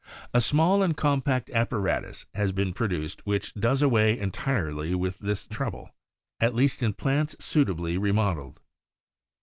A 0.33 0.41
small 0.41 0.81
and 0.81 0.97
compact 0.97 1.51
apparatus 1.51 2.25
has 2.33 2.51
been 2.51 2.73
produced 2.73 3.23
which 3.27 3.53
does 3.53 3.83
'away 3.83 4.17
entirely 4.17 4.95
with 4.95 5.19
this 5.19 5.45
trouble, 5.45 5.91
at 6.39 6.55
least 6.55 6.81
in 6.81 6.93
plants 6.93 7.35
suitably 7.39 7.99
remodelled. 7.99 8.59